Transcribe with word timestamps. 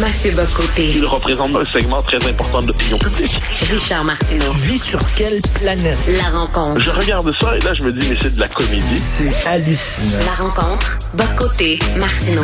Mathieu 0.00 0.32
Bocoté. 0.32 0.90
Il 0.96 1.06
représente 1.06 1.54
un 1.54 1.64
segment 1.66 2.02
très 2.02 2.16
important 2.28 2.58
de 2.58 2.66
l'opinion 2.66 2.98
publique. 2.98 3.38
Richard 3.70 4.04
Martineau. 4.04 4.50
Tu 4.52 4.58
vis 4.72 4.82
sur 4.82 4.98
quelle 5.16 5.40
planète? 5.62 5.98
La 6.08 6.36
rencontre. 6.38 6.80
Je 6.80 6.90
regarde 6.90 7.30
ça 7.40 7.56
et 7.56 7.60
là, 7.60 7.72
je 7.80 7.86
me 7.86 7.92
dis, 7.92 8.08
mais 8.08 8.16
c'est 8.20 8.34
de 8.34 8.40
la 8.40 8.48
comédie. 8.48 8.98
C'est 8.98 9.46
hallucinant. 9.46 10.18
La 10.26 10.32
rencontre. 10.44 10.98
Bocoté. 11.14 11.78
Martineau. 12.00 12.42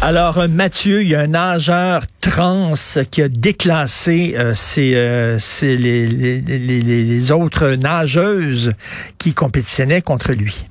Alors, 0.00 0.38
euh, 0.38 0.46
Mathieu, 0.48 1.02
il 1.02 1.08
y 1.08 1.14
a 1.16 1.20
un 1.20 1.26
nageur 1.28 2.02
trans 2.20 2.74
qui 3.10 3.20
a 3.22 3.28
déclassé 3.28 4.36
euh, 4.38 4.54
ses, 4.54 4.94
euh, 4.94 5.38
ses- 5.40 5.76
les- 5.76 6.06
les- 6.06 6.40
les- 6.40 6.80
les 7.02 7.32
autres 7.32 7.70
nageuses 7.70 8.72
qui 9.18 9.34
compétitionnaient 9.34 10.02
contre 10.02 10.32
lui. 10.32 10.68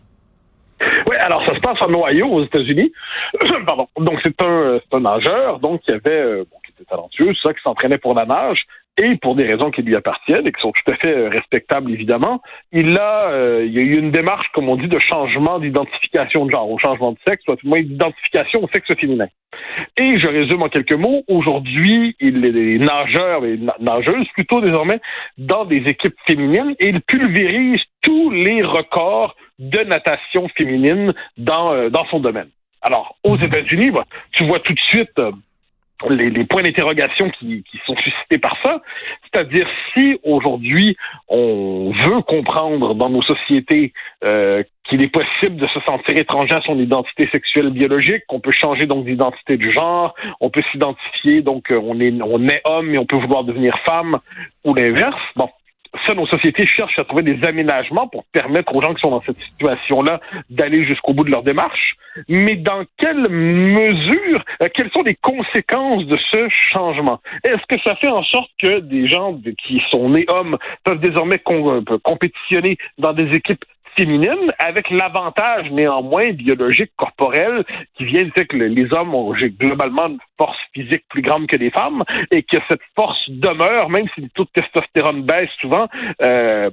Alors 1.27 1.45
ça 1.45 1.55
se 1.55 1.59
passe 1.59 1.81
en 1.81 1.91
Ohio, 1.91 2.25
aux 2.27 2.43
États-Unis. 2.45 2.93
Pardon. 3.68 3.87
Donc 3.99 4.18
c'est 4.23 4.41
un, 4.41 4.79
c'est 4.79 4.95
un 4.95 5.01
nageur, 5.01 5.59
donc 5.59 5.81
qui 5.81 5.91
avait, 5.91 6.19
euh, 6.19 6.45
bon, 6.49 6.57
qui 6.65 6.71
était 6.71 6.85
talentueux, 6.89 7.33
ça, 7.43 7.54
qui 7.54 7.61
s'entraînait 7.63 7.97
pour 7.97 8.15
la 8.15 8.25
nage 8.25 8.61
et 8.97 9.18
pour 9.18 9.35
des 9.35 9.43
raisons 9.43 9.69
qui 9.69 9.82
lui 9.82 9.95
appartiennent 9.97 10.47
et 10.47 10.54
qui 10.54 10.61
sont 10.61 10.71
tout 10.71 10.89
à 10.89 10.95
fait 10.95 11.13
euh, 11.13 11.27
respectables 11.27 11.91
évidemment. 11.91 12.41
Il 12.71 12.97
a, 12.97 13.29
euh, 13.29 13.65
il 13.65 13.73
y 13.73 13.79
a 13.79 13.83
eu 13.83 13.99
une 13.99 14.11
démarche, 14.11 14.47
comme 14.54 14.69
on 14.69 14.77
dit, 14.77 14.87
de 14.87 14.99
changement 14.99 15.59
d'identification 15.59 16.45
de 16.45 16.51
genre, 16.51 16.71
au 16.71 16.77
changement 16.77 17.11
de 17.11 17.18
sexe, 17.27 17.43
soit 17.43 17.61
moins 17.65 17.82
d'identification 17.82 18.63
au 18.63 18.69
sexe 18.69 18.87
féminin. 18.97 19.27
Et 19.97 20.18
je 20.18 20.27
résume 20.27 20.63
en 20.63 20.69
quelques 20.69 20.96
mots. 20.96 21.23
Aujourd'hui, 21.27 22.15
il 22.21 22.46
est 22.46 22.77
nageur 22.79 23.43
et 23.43 23.57
na- 23.57 23.75
nageuse 23.82 24.27
plutôt 24.33 24.61
désormais 24.61 25.01
dans 25.37 25.65
des 25.65 25.83
équipes 25.87 26.15
féminines 26.25 26.73
et 26.79 26.87
il 26.87 27.01
pulvérise 27.01 27.82
tous 28.01 28.32
les 28.32 28.63
records 28.63 29.35
de 29.60 29.79
natation 29.79 30.47
féminine 30.50 31.14
dans, 31.38 31.74
euh, 31.74 31.89
dans 31.89 32.06
son 32.06 32.20
domaine. 32.20 32.50
Alors, 32.81 33.16
aux 33.23 33.38
États-Unis, 33.38 33.92
bah, 33.92 34.06
tu 34.31 34.45
vois 34.45 34.59
tout 34.59 34.73
de 34.73 34.80
suite 34.80 35.17
euh, 35.19 35.31
les, 36.09 36.30
les 36.30 36.45
points 36.45 36.61
d'interrogation 36.61 37.30
qui, 37.31 37.64
qui 37.64 37.80
sont 37.86 37.95
suscités 37.97 38.38
par 38.38 38.55
ça. 38.64 38.81
C'est-à-dire 39.23 39.67
si 39.94 40.19
aujourd'hui 40.23 40.95
on 41.27 41.91
veut 41.91 42.22
comprendre 42.22 42.94
dans 42.94 43.09
nos 43.09 43.23
sociétés 43.23 43.94
euh, 44.23 44.64
qu'il 44.83 45.02
est 45.02 45.11
possible 45.11 45.58
de 45.58 45.67
se 45.67 45.80
sentir 45.81 46.16
étranger 46.17 46.53
à 46.53 46.61
son 46.61 46.80
identité 46.80 47.27
sexuelle 47.31 47.71
biologique, 47.71 48.23
qu'on 48.27 48.39
peut 48.39 48.52
changer 48.52 48.86
donc 48.86 49.05
d'identité 49.05 49.58
du 49.58 49.71
genre, 49.71 50.14
on 50.39 50.49
peut 50.49 50.64
s'identifier 50.71 51.42
donc 51.42 51.71
euh, 51.71 51.81
on 51.83 51.99
est 51.99 52.14
on 52.21 52.47
est 52.47 52.61
homme 52.66 52.94
et 52.94 52.97
on 52.97 53.05
peut 53.05 53.17
vouloir 53.17 53.44
devenir 53.44 53.73
femme 53.86 54.16
ou 54.64 54.73
l'inverse. 54.73 55.19
Bon, 55.36 55.49
ça, 56.05 56.13
nos 56.13 56.27
sociétés 56.27 56.65
cherchent 56.67 56.99
à 56.99 57.03
trouver 57.03 57.23
des 57.23 57.43
aménagements 57.47 58.07
pour 58.07 58.25
permettre 58.25 58.75
aux 58.75 58.81
gens 58.81 58.93
qui 58.93 59.01
sont 59.01 59.11
dans 59.11 59.21
cette 59.21 59.39
situation-là 59.39 60.19
d'aller 60.49 60.85
jusqu'au 60.85 61.13
bout 61.13 61.23
de 61.23 61.31
leur 61.31 61.43
démarche. 61.43 61.95
Mais 62.27 62.55
dans 62.55 62.83
quelle 62.97 63.29
mesure, 63.29 64.43
euh, 64.63 64.67
quelles 64.73 64.91
sont 64.91 65.03
les 65.03 65.15
conséquences 65.15 66.05
de 66.05 66.17
ce 66.31 66.47
changement? 66.49 67.19
Est-ce 67.43 67.63
que 67.67 67.81
ça 67.83 67.95
fait 67.95 68.07
en 68.07 68.23
sorte 68.23 68.49
que 68.61 68.79
des 68.79 69.07
gens 69.07 69.39
qui 69.65 69.81
sont 69.91 70.09
nés 70.09 70.25
hommes 70.29 70.57
peuvent 70.83 70.99
désormais 70.99 71.41
euh, 71.49 71.81
compétitionner 72.03 72.77
dans 72.97 73.13
des 73.13 73.29
équipes 73.35 73.63
féminines 73.97 74.53
avec 74.59 74.89
l'avantage 74.89 75.69
néanmoins 75.71 76.31
biologique 76.31 76.91
corporel 76.97 77.63
qui 77.95 78.05
vient 78.05 78.23
du 78.23 78.31
fait 78.31 78.45
que 78.45 78.55
le- 78.55 78.67
les 78.67 78.93
hommes 78.93 79.13
ont 79.15 79.33
globalement 79.59 80.07
une 80.07 80.19
force 80.39 80.57
physique 80.73 81.03
plus 81.09 81.21
grande 81.21 81.47
que 81.47 81.55
les 81.57 81.71
femmes 81.71 82.03
et 82.31 82.43
que 82.43 82.57
cette 82.69 82.81
force 82.95 83.21
demeure 83.29 83.89
même 83.89 84.07
si 84.13 84.21
le 84.21 84.29
taux 84.29 84.45
de 84.45 84.49
testostérone 84.61 85.23
baisse 85.23 85.49
souvent 85.59 85.87
euh, 86.21 86.69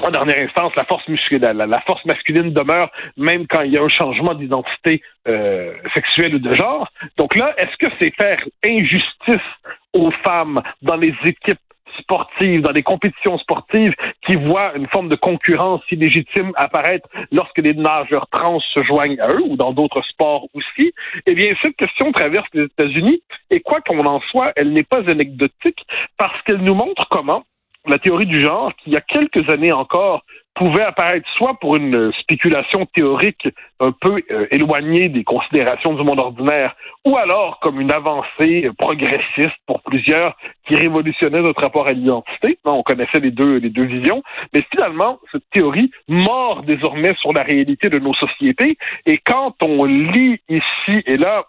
en 0.00 0.12
dernière 0.12 0.38
instance, 0.40 0.72
la 0.76 0.84
force 0.84 1.08
musculaire, 1.08 1.54
la, 1.54 1.66
la 1.66 1.80
force 1.80 2.04
masculine 2.04 2.52
demeure 2.52 2.88
même 3.16 3.48
quand 3.48 3.62
il 3.62 3.72
y 3.72 3.78
a 3.78 3.82
un 3.82 3.88
changement 3.88 4.32
d'identité 4.34 5.02
euh, 5.26 5.74
sexuelle 5.92 6.36
ou 6.36 6.38
de 6.38 6.54
genre. 6.54 6.88
Donc 7.16 7.34
là, 7.34 7.52
est-ce 7.58 7.76
que 7.78 7.92
c'est 8.00 8.14
faire 8.14 8.36
injustice 8.64 9.48
aux 9.94 10.12
femmes 10.24 10.60
dans 10.82 10.94
les 10.94 11.12
équipes 11.24 11.58
sportives, 11.98 12.62
dans 12.62 12.72
les 12.72 12.82
compétitions 12.82 13.38
sportives 13.38 13.94
qui 14.26 14.36
voient 14.36 14.76
une 14.76 14.86
forme 14.88 15.08
de 15.08 15.16
concurrence 15.16 15.82
illégitime 15.90 16.52
apparaître 16.56 17.08
lorsque 17.32 17.58
les 17.58 17.74
nageurs 17.74 18.28
trans 18.28 18.60
se 18.60 18.82
joignent 18.82 19.20
à 19.20 19.28
eux 19.28 19.42
ou 19.42 19.56
dans 19.56 19.72
d'autres 19.72 20.02
sports 20.02 20.46
aussi, 20.54 20.92
eh 21.26 21.34
bien, 21.34 21.54
cette 21.62 21.76
question 21.76 22.12
traverse 22.12 22.46
les 22.54 22.64
États-Unis 22.64 23.22
et 23.50 23.60
quoi 23.60 23.80
qu'on 23.80 24.04
en 24.04 24.20
soit, 24.20 24.52
elle 24.56 24.72
n'est 24.72 24.82
pas 24.82 25.08
anecdotique 25.08 25.84
parce 26.16 26.40
qu'elle 26.42 26.62
nous 26.62 26.74
montre 26.74 27.06
comment 27.10 27.44
la 27.86 27.98
théorie 27.98 28.26
du 28.26 28.42
genre, 28.42 28.74
qui 28.76 28.90
il 28.90 28.92
y 28.94 28.96
a 28.96 29.00
quelques 29.00 29.48
années 29.50 29.72
encore 29.72 30.24
pouvait 30.58 30.82
apparaître 30.82 31.28
soit 31.36 31.54
pour 31.54 31.76
une 31.76 32.12
spéculation 32.20 32.84
théorique 32.86 33.48
un 33.80 33.92
peu 33.92 34.20
euh, 34.30 34.46
éloignée 34.50 35.08
des 35.08 35.22
considérations 35.22 35.94
du 35.94 36.02
monde 36.02 36.18
ordinaire, 36.18 36.74
ou 37.06 37.16
alors 37.16 37.60
comme 37.60 37.80
une 37.80 37.92
avancée 37.92 38.68
progressiste 38.76 39.56
pour 39.66 39.80
plusieurs 39.82 40.36
qui 40.66 40.74
révolutionnait 40.74 41.42
notre 41.42 41.62
rapport 41.62 41.86
à 41.86 41.92
l'identité. 41.92 42.58
On 42.64 42.82
connaissait 42.82 43.20
les 43.20 43.30
deux, 43.30 43.58
les 43.58 43.70
deux 43.70 43.84
visions, 43.84 44.22
mais 44.52 44.62
finalement, 44.70 45.20
cette 45.30 45.48
théorie 45.52 45.90
mord 46.08 46.62
désormais 46.62 47.14
sur 47.20 47.32
la 47.32 47.42
réalité 47.44 47.88
de 47.88 48.00
nos 48.00 48.14
sociétés, 48.14 48.76
et 49.06 49.18
quand 49.18 49.54
on 49.62 49.84
lit 49.84 50.40
ici 50.48 51.02
et 51.06 51.16
là 51.16 51.44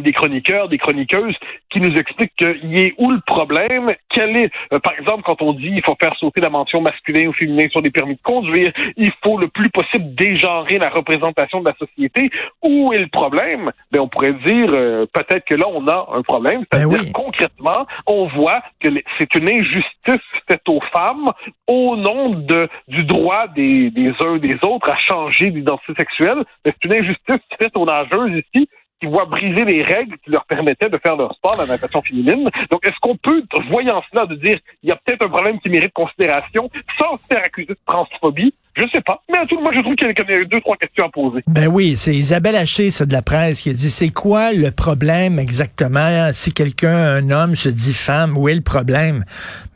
des 0.00 0.12
chroniqueurs, 0.12 0.68
des 0.68 0.78
chroniqueuses 0.78 1.36
qui 1.70 1.80
nous 1.80 1.94
expliquent 1.96 2.34
qu'il 2.36 2.78
est 2.78 2.94
où 2.98 3.10
le 3.10 3.20
problème, 3.26 3.92
quel 4.10 4.36
est, 4.36 4.50
euh, 4.72 4.78
par 4.78 4.92
exemple, 4.98 5.22
quand 5.24 5.40
on 5.42 5.52
dit 5.52 5.70
il 5.72 5.82
faut 5.84 5.96
faire 6.00 6.14
sauter 6.16 6.40
la 6.40 6.50
mention 6.50 6.80
masculin 6.80 7.28
ou 7.28 7.32
féminin 7.32 7.68
sur 7.70 7.80
les 7.80 7.90
permis 7.90 8.14
de 8.14 8.22
conduire, 8.22 8.72
il 8.96 9.12
faut 9.24 9.38
le 9.38 9.48
plus 9.48 9.70
possible 9.70 10.14
dégenrer 10.14 10.78
la 10.78 10.90
représentation 10.90 11.60
de 11.60 11.68
la 11.68 11.76
société. 11.76 12.30
Où 12.62 12.92
est 12.92 12.98
le 12.98 13.08
problème? 13.08 13.72
Ben, 13.90 14.00
on 14.00 14.08
pourrait 14.08 14.34
dire 14.34 14.70
euh, 14.70 15.06
peut-être 15.12 15.44
que 15.44 15.54
là, 15.54 15.66
on 15.68 15.86
a 15.88 16.08
un 16.14 16.22
problème. 16.22 16.64
Ben 16.70 16.84
oui. 16.84 17.12
concrètement, 17.12 17.86
on 18.06 18.26
voit 18.26 18.62
que 18.80 18.88
c'est 19.18 19.34
une 19.34 19.48
injustice 19.48 20.24
faite 20.48 20.68
aux 20.68 20.80
femmes 20.92 21.30
au 21.66 21.96
nom 21.96 22.30
de, 22.30 22.68
du 22.88 23.04
droit 23.04 23.48
des, 23.48 23.90
des 23.90 24.12
uns 24.20 24.36
et 24.36 24.40
des 24.40 24.58
autres 24.62 24.90
à 24.90 24.96
changer 24.96 25.50
d'identité 25.50 25.94
sexuelle. 25.98 26.44
Mais 26.64 26.72
c'est 26.72 26.88
une 26.88 27.04
injustice 27.04 27.42
faite 27.58 27.76
aux 27.76 27.86
nageuses 27.86 28.42
ici 28.54 28.68
qui 29.00 29.06
voient 29.06 29.26
briser 29.26 29.64
les 29.64 29.82
règles 29.82 30.18
qui 30.18 30.30
leur 30.30 30.44
permettaient 30.46 30.88
de 30.88 30.98
faire 30.98 31.16
leur 31.16 31.34
sport, 31.34 31.56
la 31.58 31.66
natation 31.66 32.02
féminine. 32.02 32.48
Donc, 32.70 32.86
est-ce 32.86 32.98
qu'on 33.00 33.16
peut, 33.16 33.42
voyant 33.70 34.02
cela, 34.10 34.26
de 34.26 34.34
dire 34.34 34.58
il 34.82 34.88
y 34.88 34.92
a 34.92 34.96
peut-être 34.96 35.24
un 35.24 35.28
problème 35.28 35.60
qui 35.60 35.68
mérite 35.68 35.92
considération 35.92 36.70
sans 36.98 37.16
se 37.16 37.26
faire 37.26 37.44
accuser 37.44 37.68
de 37.68 37.78
transphobie? 37.86 38.54
Je 38.78 38.84
sais 38.94 39.00
pas. 39.00 39.20
Mais 39.28 39.38
à 39.38 39.46
tout 39.46 39.58
le 39.60 39.74
je 39.74 39.80
trouve 39.80 39.96
qu'il 39.96 40.06
y 40.06 40.40
a 40.40 40.44
deux, 40.44 40.60
trois 40.60 40.76
questions 40.76 41.06
à 41.06 41.08
poser. 41.08 41.42
Ben 41.48 41.66
oui, 41.66 41.96
c'est 41.98 42.14
Isabelle 42.14 42.54
Haché, 42.54 42.90
ça, 42.90 43.04
de 43.06 43.12
la 43.12 43.22
presse, 43.22 43.60
qui 43.60 43.70
a 43.70 43.72
dit, 43.72 43.90
c'est 43.90 44.10
quoi 44.10 44.52
le 44.52 44.70
problème 44.70 45.40
exactement? 45.40 46.30
Si 46.32 46.52
quelqu'un, 46.52 46.96
un 46.96 47.30
homme, 47.30 47.56
se 47.56 47.68
dit 47.68 47.92
femme, 47.92 48.38
où 48.38 48.48
est 48.48 48.54
le 48.54 48.60
problème? 48.60 49.24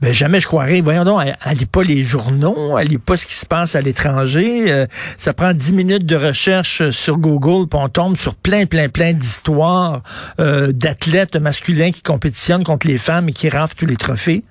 Ben 0.01 0.13
jamais 0.13 0.41
je 0.41 0.47
croirais. 0.47 0.81
Voyons 0.81 1.05
donc, 1.05 1.21
elle, 1.23 1.59
lit 1.59 1.67
pas 1.67 1.83
les 1.83 2.05
journaux, 2.05 2.79
elle 2.79 2.89
lit 2.89 2.99
pas 2.99 3.17
ce 3.17 3.27
qui 3.27 3.35
se 3.35 3.47
passe 3.47 3.75
à 3.75 3.81
l'étranger. 3.81 4.71
euh, 4.71 4.87
ça 5.19 5.33
prend 5.33 5.53
dix 5.53 5.73
minutes 5.73 6.07
de 6.07 6.17
recherche 6.17 6.91
sur 6.91 7.19
Google, 7.19 7.69
puis 7.69 7.81
on 7.83 7.89
tombe 7.89 8.17
sur 8.17 8.37
plein, 8.37 8.67
plein, 8.67 8.89
plein 8.89 9.13
d'histoires 9.13 10.03
euh, 10.39 10.73
d'athlètes 10.73 11.37
masculins 11.37 11.91
qui 11.91 12.03
compétitionnent 12.03 12.65
contre 12.65 12.87
les 12.87 12.99
femmes 12.99 13.29
et 13.29 13.33
qui 13.33 13.49
raflent 13.49 13.77
tous 13.77 13.87
les 13.87 13.97
trophées. 13.97 14.45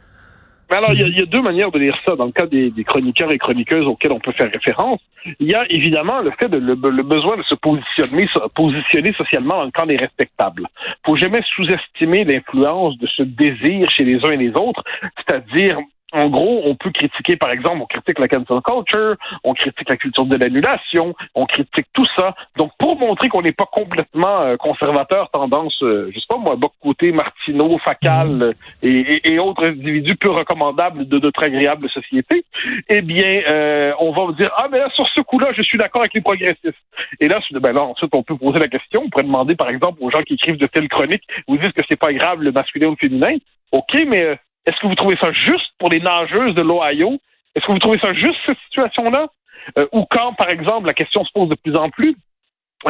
Mais 0.71 0.77
alors, 0.77 0.93
il 0.93 1.17
y, 1.17 1.21
a, 1.21 1.25
deux 1.25 1.41
manières 1.41 1.69
de 1.69 1.79
lire 1.79 1.97
ça. 2.05 2.15
Dans 2.15 2.25
le 2.25 2.31
cas 2.31 2.45
des, 2.45 2.71
chroniqueurs 2.85 3.31
et 3.31 3.37
chroniqueuses 3.37 3.85
auxquels 3.85 4.13
on 4.13 4.19
peut 4.21 4.31
faire 4.31 4.49
référence, 4.49 5.01
il 5.39 5.51
y 5.51 5.53
a 5.53 5.65
évidemment 5.69 6.21
le 6.21 6.31
fait 6.39 6.47
de 6.47 6.57
le, 6.57 6.75
le 6.75 7.03
besoin 7.03 7.35
de 7.35 7.43
se 7.43 7.55
positionner, 7.55 8.27
so- 8.33 8.47
positionner 8.55 9.11
socialement 9.13 9.57
dans 9.57 9.65
le 9.65 9.71
camp 9.71 9.85
des 9.85 9.97
respectables. 9.97 10.65
Faut 11.05 11.17
jamais 11.17 11.41
sous-estimer 11.55 12.23
l'influence 12.23 12.97
de 12.99 13.07
ce 13.07 13.23
désir 13.23 13.89
chez 13.91 14.05
les 14.05 14.23
uns 14.25 14.31
et 14.31 14.37
les 14.37 14.51
autres, 14.51 14.83
c'est-à-dire 15.17 15.77
en 16.11 16.29
gros, 16.29 16.61
on 16.66 16.75
peut 16.75 16.91
critiquer, 16.91 17.35
par 17.38 17.51
exemple, 17.51 17.79
on 17.81 17.85
critique 17.85 18.19
la 18.19 18.27
cancel 18.27 18.59
culture, 18.61 19.16
on 19.44 19.53
critique 19.53 19.89
la 19.89 19.97
culture 19.97 20.25
de 20.25 20.35
l'annulation, 20.38 21.16
on 21.35 21.45
critique 21.45 21.88
tout 21.94 22.05
ça. 22.16 22.35
Donc, 22.57 22.71
pour 22.77 22.97
montrer 23.00 23.30
qu'on 23.30 23.41
n'est 23.41 23.51
pas 23.51 23.68
complètement 23.71 24.41
euh, 24.41 24.57
conservateur, 24.57 25.30
tendance, 25.31 25.77
euh, 25.83 26.09
je 26.13 26.19
sais 26.19 26.25
pas 26.30 26.38
moi, 26.38 26.56
Boc 26.56 26.74
côté, 26.81 27.12
Martineau, 27.12 27.77
Facal 27.80 28.41
euh, 28.41 28.53
et, 28.83 28.89
et- 29.00 29.33
et 29.33 29.39
autres 29.39 29.65
individus 29.65 30.15
peu 30.15 30.30
recommandables 30.30 31.07
de 31.07 31.19
notre 31.19 31.44
agréable 31.44 31.89
société, 31.89 32.44
eh 32.89 33.01
bien, 33.01 33.38
euh, 33.47 33.94
on 34.00 34.12
va 34.12 34.25
vous 34.25 34.33
dire, 34.33 34.51
ah, 34.57 34.68
mais 34.71 34.80
là, 34.80 34.89
sur 34.94 35.07
ce 35.15 35.21
coup-là, 35.21 35.50
je 35.56 35.62
suis 35.62 35.77
d'accord 35.77 36.01
avec 36.01 36.13
les 36.13 36.21
progressistes. 36.21 36.75
Et 37.19 37.27
là, 37.27 37.39
ben 37.51 37.74
là, 37.74 37.83
ensuite, 37.83 38.13
on 38.13 38.24
peut 38.24 38.36
poser 38.38 38.59
la 38.59 38.68
question, 38.68 39.03
on 39.06 39.09
pourrait 39.09 39.24
demander, 39.24 39.56
par 39.56 39.69
exemple, 39.69 39.97
aux 40.01 40.09
gens 40.12 40.21
qui 40.24 40.33
écrivent 40.33 40.57
de 40.57 40.68
telles 40.68 40.89
chroniques, 40.89 41.24
vous 41.47 41.57
disent 41.57 41.71
que 41.71 41.81
c'est 41.89 42.00
pas 42.00 42.13
grave 42.13 42.41
le 42.41 42.51
masculin 42.51 42.88
ou 42.88 42.91
le 42.91 42.95
féminin. 42.97 43.36
OK, 43.71 44.03
mais 44.07 44.24
euh, 44.24 44.36
est-ce 44.66 44.78
que 44.80 44.88
vous 44.88 44.96
trouvez 44.96 45.18
ça 45.18 45.31
juste 45.31 45.72
pour 45.80 45.90
les 45.90 46.00
nageuses 46.00 46.56
de 46.56 46.62
l'Ohio? 46.62 47.18
Est-ce 47.56 47.66
que 47.66 47.72
vous 47.72 47.80
trouvez 47.80 48.00
ça 48.00 48.13
juste, 48.13 48.40
cette 48.46 48.60
situation-là? 48.69 49.28
Euh, 49.78 49.88
ou 49.92 50.06
quand, 50.10 50.34
par 50.34 50.50
exemple, 50.50 50.88
la 50.88 50.94
question 50.94 51.24
se 51.24 51.31
pose 51.34 51.50
de 51.50 51.56
plus 51.56 51.75
en 51.75 51.90
plus, 51.90 52.16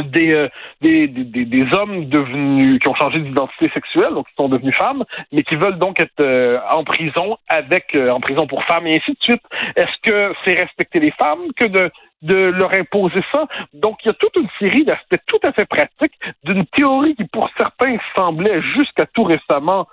des, 0.05 0.31
euh, 0.31 0.47
des, 0.81 1.07
des, 1.07 1.45
des- 1.45 1.73
hommes 1.73 2.05
devenus 2.05 2.79
qui 2.79 2.87
ont 2.87 2.95
changé 2.95 3.19
d'identité 3.19 3.69
sexuelle, 3.73 4.13
donc 4.13 4.27
qui 4.27 4.33
sont 4.35 4.47
devenus 4.47 4.75
femmes, 4.75 5.03
mais 5.33 5.43
qui 5.43 5.55
veulent 5.55 5.79
donc 5.79 5.99
être 5.99 6.21
euh, 6.21 6.59
en 6.71 6.83
prison 6.83 7.37
avec 7.49 7.93
euh, 7.95 8.09
en 8.09 8.21
prison 8.21 8.47
pour 8.47 8.63
femmes 8.63 8.87
et 8.87 8.95
ainsi 8.95 9.11
de 9.11 9.17
suite. 9.21 9.43
Est-ce 9.75 9.97
que 10.09 10.33
c'est 10.45 10.59
respecter 10.59 10.99
les 10.99 11.11
femmes 11.11 11.51
que 11.57 11.65
de 11.65 11.91
de 12.21 12.35
leur 12.35 12.71
imposer 12.73 13.21
ça? 13.33 13.47
Donc, 13.73 13.97
il 14.03 14.07
y 14.07 14.11
a 14.11 14.13
toute 14.13 14.35
une 14.37 14.47
série 14.59 14.85
d'aspects 14.85 15.19
tout 15.25 15.39
à 15.43 15.51
fait 15.51 15.65
pratiques 15.65 16.13
d'une 16.43 16.65
théorie 16.67 17.15
qui, 17.15 17.25
pour 17.25 17.49
certains, 17.57 17.97
semblait 18.15 18.61
jusqu'à 18.61 19.07
tout 19.07 19.23
récemment 19.23 19.87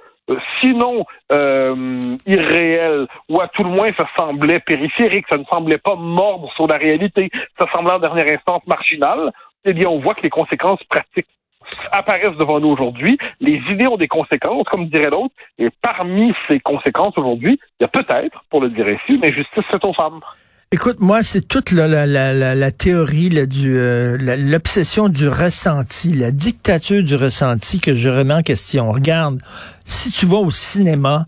sinon 0.60 1.04
euh, 1.32 2.16
irréel, 2.26 3.06
ou 3.28 3.40
à 3.40 3.48
tout 3.48 3.62
le 3.62 3.70
moins 3.70 3.90
ça 3.96 4.06
semblait 4.16 4.60
périphérique, 4.60 5.26
ça 5.30 5.38
ne 5.38 5.44
semblait 5.44 5.78
pas 5.78 5.94
mordre 5.96 6.52
sur 6.54 6.66
la 6.66 6.76
réalité, 6.76 7.30
ça 7.58 7.66
semblait 7.72 7.94
en 7.94 7.98
dernière 7.98 8.32
instance 8.32 8.62
marginal, 8.66 9.32
eh 9.64 9.72
bien 9.72 9.88
on 9.88 10.00
voit 10.00 10.14
que 10.14 10.22
les 10.22 10.30
conséquences 10.30 10.82
pratiques 10.84 11.28
apparaissent 11.92 12.36
devant 12.36 12.60
nous 12.60 12.68
aujourd'hui. 12.68 13.18
Les 13.40 13.60
idées 13.70 13.86
ont 13.86 13.96
des 13.96 14.08
conséquences, 14.08 14.66
comme 14.70 14.88
dirait 14.88 15.10
l'autre, 15.10 15.34
et 15.58 15.68
parmi 15.82 16.32
ces 16.48 16.60
conséquences 16.60 17.16
aujourd'hui, 17.16 17.58
il 17.78 17.82
y 17.82 17.84
a 17.84 17.88
peut-être, 17.88 18.42
pour 18.50 18.60
le 18.60 18.70
dire 18.70 18.86
ainsi, 18.86 19.14
une 19.14 19.24
injustice 19.24 19.64
faite 19.70 19.84
aux 19.84 19.92
femmes. 19.92 20.20
Écoute, 20.70 21.00
moi, 21.00 21.22
c'est 21.22 21.48
toute 21.48 21.72
la, 21.72 21.88
la, 21.88 22.06
la, 22.06 22.54
la, 22.54 22.70
théorie 22.70 23.30
du 23.46 23.78
euh, 23.78 24.18
l'obsession 24.18 25.08
du 25.08 25.26
ressenti, 25.26 26.12
la 26.12 26.30
dictature 26.30 27.02
du 27.02 27.14
ressenti 27.14 27.80
que 27.80 27.94
je 27.94 28.10
remets 28.10 28.34
en 28.34 28.42
question. 28.42 28.92
Regarde, 28.92 29.40
si 29.88 30.10
tu 30.10 30.26
vas 30.26 30.36
au 30.36 30.50
cinéma, 30.50 31.24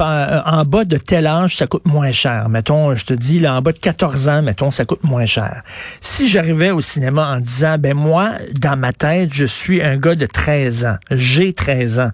euh, 0.00 0.40
en 0.46 0.64
bas 0.64 0.84
de 0.84 0.96
tel 0.96 1.26
âge, 1.26 1.56
ça 1.56 1.66
coûte 1.66 1.86
moins 1.86 2.10
cher. 2.10 2.48
Mettons, 2.48 2.94
je 2.94 3.04
te 3.04 3.12
dis, 3.12 3.38
là, 3.38 3.54
en 3.54 3.62
bas 3.62 3.72
de 3.72 3.78
14 3.78 4.28
ans, 4.28 4.42
mettons, 4.42 4.70
ça 4.70 4.84
coûte 4.84 5.04
moins 5.04 5.26
cher. 5.26 5.62
Si 6.00 6.26
j'arrivais 6.26 6.70
au 6.70 6.80
cinéma 6.80 7.34
en 7.34 7.40
disant, 7.40 7.76
ben 7.78 7.94
moi, 7.94 8.30
dans 8.54 8.78
ma 8.78 8.92
tête, 8.92 9.30
je 9.34 9.44
suis 9.44 9.82
un 9.82 9.96
gars 9.96 10.14
de 10.14 10.24
13 10.26 10.86
ans, 10.86 10.96
j'ai 11.10 11.52
13 11.52 12.00
ans, 12.00 12.10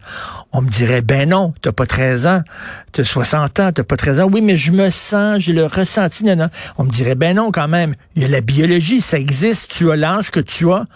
on 0.52 0.62
me 0.62 0.68
dirait, 0.68 1.00
ben 1.00 1.28
non, 1.28 1.54
t'as 1.62 1.72
pas 1.72 1.86
13 1.86 2.26
ans, 2.26 2.42
t'as 2.92 3.04
60 3.04 3.60
ans, 3.60 3.70
t'as 3.72 3.84
pas 3.84 3.96
13 3.96 4.20
ans. 4.20 4.28
Oui, 4.32 4.40
mais 4.40 4.56
je 4.56 4.72
me 4.72 4.90
sens, 4.90 5.40
j'ai 5.40 5.52
le 5.52 5.66
ressenti. 5.66 6.24
Non, 6.24 6.36
non. 6.36 6.48
On 6.76 6.84
me 6.84 6.90
dirait, 6.90 7.14
ben 7.14 7.36
non, 7.36 7.50
quand 7.52 7.68
même, 7.68 7.94
il 8.16 8.22
y 8.22 8.24
a 8.24 8.28
la 8.28 8.40
biologie, 8.40 9.00
ça 9.00 9.18
existe, 9.18 9.70
tu 9.70 9.90
as 9.92 9.96
l'âge 9.96 10.30
que 10.30 10.40
tu 10.40 10.72
as. 10.72 10.86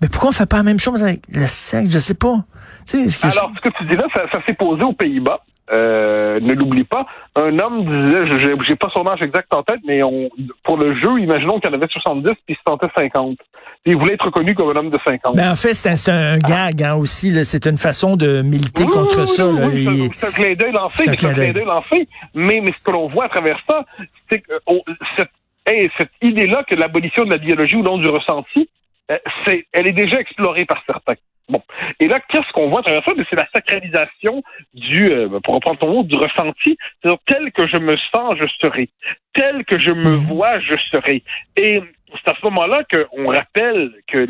Mais 0.00 0.08
pourquoi 0.08 0.30
on 0.30 0.32
fait 0.32 0.46
pas 0.46 0.58
la 0.58 0.62
même 0.62 0.78
chose 0.78 1.02
avec 1.02 1.22
le 1.32 1.46
sexe? 1.46 1.90
Je 1.90 1.98
sais 1.98 2.14
pas. 2.14 2.44
Alors, 2.92 3.52
ce 3.56 3.60
que 3.60 3.76
tu 3.76 3.84
dis 3.86 3.96
là, 3.96 4.06
ça, 4.14 4.24
ça 4.30 4.40
s'est 4.46 4.54
posé 4.54 4.82
aux 4.82 4.92
Pays-Bas. 4.92 5.40
Euh, 5.72 6.38
ne 6.38 6.54
l'oublie 6.54 6.84
pas. 6.84 7.06
Un 7.34 7.58
homme 7.58 7.84
disait, 7.84 8.54
j'ai 8.68 8.76
pas 8.76 8.88
son 8.94 9.04
âge 9.08 9.20
exact 9.20 9.52
en 9.52 9.64
tête, 9.64 9.80
mais 9.84 10.00
on, 10.04 10.30
pour 10.62 10.76
le 10.76 10.94
jeu, 10.94 11.18
imaginons 11.18 11.58
qu'il 11.58 11.68
en 11.70 11.72
avait 11.72 11.88
70 11.88 12.22
puis 12.22 12.36
il 12.50 12.54
se 12.54 12.62
tentait 12.64 12.86
50. 12.96 13.36
il 13.84 13.96
voulait 13.96 14.14
être 14.14 14.26
reconnu 14.26 14.54
comme 14.54 14.70
un 14.70 14.78
homme 14.78 14.90
de 14.90 14.98
50. 15.04 15.34
Mais 15.34 15.48
en 15.48 15.56
fait, 15.56 15.74
c'est 15.74 16.08
un, 16.08 16.38
gag 16.38 16.84
hein, 16.84 16.94
aussi. 16.94 17.44
C'est 17.44 17.66
une 17.66 17.78
façon 17.78 18.16
de 18.16 18.42
militer 18.42 18.84
contre 18.84 19.26
ça. 19.26 19.50
C'est 20.14 20.26
un 20.26 20.30
clin 20.30 20.54
d'œil 20.54 20.72
lancé, 20.72 21.02
c'est 21.02 21.10
un 21.10 21.32
clin 21.34 21.52
d'œil 21.52 21.64
lancé. 21.64 22.08
Mais, 22.32 22.60
mais 22.62 22.70
ce 22.70 22.84
que 22.84 22.92
l'on 22.92 23.08
voit 23.08 23.24
à 23.24 23.28
travers 23.28 23.58
ça, 23.68 23.84
c'est 24.30 24.42
que 24.42 24.52
oh, 24.66 24.84
cette, 25.16 25.30
cette 25.98 26.12
idée-là 26.22 26.62
que 26.62 26.76
l'abolition 26.76 27.24
de 27.24 27.30
la 27.30 27.38
biologie 27.38 27.74
ou 27.74 27.82
non 27.82 27.98
du 27.98 28.08
ressenti, 28.08 28.68
euh, 29.10 29.18
c'est, 29.44 29.66
elle 29.72 29.86
est 29.86 29.92
déjà 29.92 30.20
explorée 30.20 30.64
par 30.64 30.82
certains. 30.86 31.14
Bon. 31.48 31.62
Et 32.00 32.08
là, 32.08 32.20
qu'est-ce 32.28 32.50
qu'on 32.52 32.70
voit? 32.70 32.80
À 32.80 32.82
travers 32.82 33.04
ça? 33.04 33.12
C'est 33.30 33.36
la 33.36 33.46
sacralisation 33.54 34.42
du, 34.74 35.10
euh, 35.12 35.28
pour 35.44 35.54
reprendre 35.54 35.78
ton 35.78 35.92
mot, 35.92 36.02
du 36.02 36.16
ressenti. 36.16 36.76
C'est-à-dire, 37.00 37.20
tel 37.26 37.52
que 37.52 37.66
je 37.68 37.76
me 37.76 37.96
sens, 37.96 38.36
je 38.40 38.48
serai. 38.60 38.88
Tel 39.32 39.64
que 39.64 39.78
je 39.78 39.90
me 39.90 40.16
mhm. 40.16 40.26
vois, 40.26 40.58
je 40.58 40.74
serai. 40.90 41.22
Et 41.56 41.80
c'est 42.12 42.30
à 42.30 42.34
ce 42.34 42.44
moment-là 42.46 42.82
qu'on 42.84 43.30
rappelle 43.30 43.92
que 44.06 44.26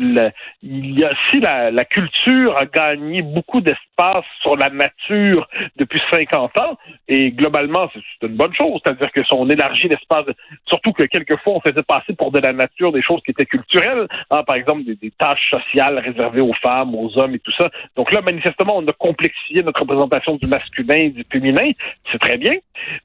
il 0.63 0.99
y 0.99 1.03
a, 1.03 1.11
si 1.29 1.39
la, 1.39 1.71
la, 1.71 1.85
culture 1.85 2.57
a 2.57 2.65
gagné 2.65 3.21
beaucoup 3.21 3.61
d'espace 3.61 4.25
sur 4.41 4.55
la 4.55 4.69
nature 4.69 5.47
depuis 5.75 6.01
50 6.11 6.57
ans, 6.59 6.77
et 7.07 7.31
globalement, 7.31 7.89
c'est 7.93 8.27
une 8.27 8.35
bonne 8.35 8.53
chose, 8.53 8.81
c'est-à-dire 8.83 9.11
que 9.11 9.23
si 9.23 9.33
on 9.33 9.49
élargit 9.49 9.87
l'espace, 9.87 10.25
surtout 10.65 10.91
que 10.93 11.03
quelquefois 11.03 11.53
on 11.53 11.61
faisait 11.61 11.83
passer 11.83 12.13
pour 12.13 12.31
de 12.31 12.39
la 12.39 12.53
nature 12.53 12.91
des 12.91 13.01
choses 13.01 13.21
qui 13.23 13.31
étaient 13.31 13.45
culturelles, 13.45 14.07
hein, 14.31 14.43
par 14.43 14.55
exemple 14.55 14.83
des, 14.83 14.95
des, 14.95 15.11
tâches 15.11 15.49
sociales 15.49 15.99
réservées 15.99 16.41
aux 16.41 16.53
femmes, 16.53 16.95
aux 16.95 17.17
hommes 17.17 17.35
et 17.35 17.39
tout 17.39 17.53
ça. 17.57 17.69
Donc 17.95 18.11
là, 18.11 18.21
manifestement, 18.21 18.77
on 18.77 18.87
a 18.87 18.93
complexifié 18.93 19.63
notre 19.63 19.81
représentation 19.81 20.35
du 20.35 20.47
masculin 20.47 20.95
et 20.95 21.09
du 21.09 21.23
féminin, 21.31 21.71
c'est 22.11 22.19
très 22.19 22.37
bien. 22.37 22.53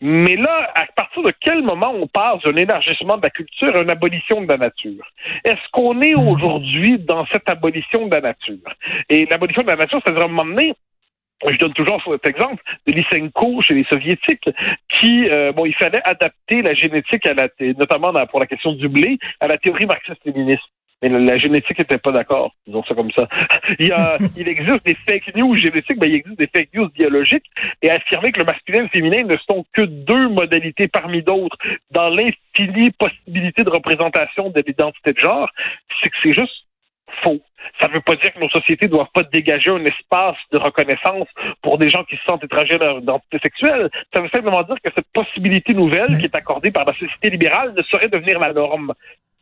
Mais 0.01 0.37
là, 0.37 0.71
à 0.75 0.87
partir 0.95 1.23
de 1.23 1.33
quel 1.41 1.63
moment 1.63 1.93
on 1.95 2.07
passe 2.07 2.43
d'un 2.43 2.57
élargissement 2.57 3.17
de 3.17 3.23
la 3.23 3.31
culture 3.31 3.75
à 3.75 3.83
une 3.83 3.91
abolition 3.91 4.41
de 4.41 4.49
la 4.49 4.57
nature. 4.67 5.05
Est-ce 5.45 5.69
qu'on 5.73 6.01
est 6.01 6.15
hmm. 6.15 6.29
aujourd'hui 6.29 6.99
dans 6.99 7.27
cette 7.33 7.49
abolition 7.49 8.07
de 8.07 8.15
la 8.15 8.21
nature? 8.21 8.69
Et 9.09 9.27
l'abolition 9.27 9.63
de 9.63 9.71
la 9.71 9.77
nature, 9.77 10.01
c'est-à-dire 10.05 10.23
à 10.23 10.27
un 10.27 10.29
moment 10.29 10.45
donné, 10.45 10.75
je 11.51 11.57
donne 11.57 11.73
toujours 11.73 12.01
cet 12.05 12.27
exemple 12.27 12.63
de 12.87 12.93
Lysenko 12.93 13.63
chez 13.63 13.75
les 13.75 13.85
soviétiques, 13.85 14.49
qui 14.89 15.29
euh, 15.29 15.53
bon, 15.53 15.67
il 15.67 15.75
fallait 15.75 16.03
adapter 16.05 16.63
la 16.63 16.75
génétique 16.75 17.27
à 17.27 17.35
la, 17.35 17.49
notamment 17.79 18.13
pour 18.27 18.41
la 18.41 18.47
question 18.47 18.73
du 18.73 18.89
blé, 18.89 19.19
à 19.41 19.49
la 19.49 19.59
théorie 19.59 19.87
marxiste-léniniste. 19.87 20.63
Mais 21.03 21.09
la, 21.09 21.39
génétique 21.39 21.79
n'était 21.79 21.99
pas 21.99 22.13
d'accord, 22.13 22.55
disons 22.67 22.85
ça 22.85 22.95
comme 22.95 23.11
ça. 23.13 23.29
il, 23.79 23.89
y 23.89 23.93
a, 23.93 24.19
il 24.37 24.49
existe 24.49 24.85
des 24.85 24.97
fake 25.07 25.35
news 25.35 25.57
génétiques, 25.57 25.99
mais 26.01 26.09
il 26.09 26.15
existe 26.17 26.39
des 26.39 26.47
fake 26.47 26.75
news 26.75 26.89
biologiques, 26.89 27.51
et 27.83 27.91
affirmer 27.91 28.33
que 28.33 28.39
le 28.39 28.47
masculin 28.47 28.81
et 28.81 28.83
le 28.83 28.89
féminin 28.89 29.25
ne 29.25 29.37
sont 29.49 29.65
que 29.73 29.83
deux 29.83 30.29
modalités 30.29 30.89
parmi 30.89 31.23
d'autres 31.23 31.57
dans 31.91 32.09
l'infinie 32.09 32.91
possibilité 32.93 33.65
de 33.65 33.71
représentation 33.71 34.51
de 34.51 34.63
l'identité 34.67 35.13
de 35.13 35.19
genre, 35.19 35.51
c'est 36.03 36.11
que 36.11 36.17
c'est 36.23 36.35
juste 36.35 36.67
faux. 37.23 37.41
Ça 37.81 37.89
ne 37.89 37.95
veut 37.95 38.01
pas 38.01 38.17
dire 38.17 38.33
que 38.33 38.41
nos 38.41 38.49
sociétés 38.49 38.87
ne 38.87 38.93
doivent 38.93 39.13
pas 39.13 39.23
dégager 39.23 39.71
un 39.71 39.85
espace 39.85 40.37
de 40.51 40.59
reconnaissance 40.59 41.29
pour 41.63 41.79
des 41.79 41.91
gens 41.91 42.05
qui 42.05 42.17
se 42.17 42.23
sentent 42.25 42.45
étrangers 42.45 42.75
à 42.75 42.79
leur 42.79 42.99
identité 42.99 43.39
sexuelle. 43.43 43.91
Ça 44.13 44.21
veut 44.21 44.29
simplement 44.33 44.63
dire 44.63 44.77
que 44.83 44.91
cette 44.95 45.07
possibilité 45.13 45.75
nouvelle 45.75 46.19
qui 46.19 46.25
est 46.25 46.35
accordée 46.35 46.71
par 46.71 46.85
la 46.85 46.93
société 46.95 47.31
libérale 47.31 47.75
ne 47.77 47.83
saurait 47.83 48.09
devenir 48.09 48.39
la 48.41 48.53
norme. 48.53 48.93